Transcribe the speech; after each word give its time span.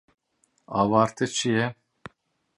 Awarte 0.79 1.25
çi 1.35 1.49
ye? 1.55 1.65